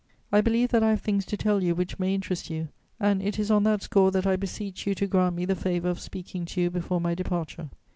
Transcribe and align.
I 0.31 0.41
believe 0.41 0.69
that 0.69 0.81
I 0.81 0.89
have 0.89 1.01
things 1.01 1.25
to 1.27 1.37
tell 1.37 1.61
you 1.61 1.75
which 1.75 1.99
may 1.99 2.15
interest 2.15 2.49
you, 2.49 2.69
and 2.99 3.21
it 3.21 3.37
is 3.37 3.51
on 3.51 3.61
that 3.65 3.83
score 3.83 4.09
that 4.09 4.25
I 4.25 4.35
beseech 4.35 4.87
you 4.87 4.95
to 4.95 5.05
grant 5.05 5.35
me 5.35 5.45
the 5.45 5.53
favour 5.55 5.89
of 5.89 5.99
speaking 5.99 6.43
to 6.45 6.61
you 6.61 6.71
before 6.71 6.99
my 6.99 7.13
departure. 7.13 7.69